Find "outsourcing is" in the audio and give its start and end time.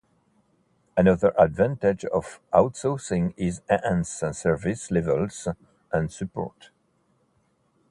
2.53-3.61